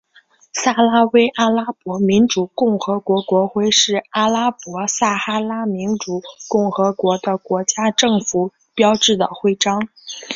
[0.51, 9.89] 撒拉威阿拉伯民主共和国国徽是阿拉伯撒哈拉民主共和国的国家政府标志徽章。